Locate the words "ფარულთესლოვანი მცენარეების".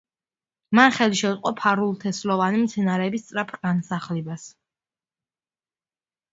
1.59-3.27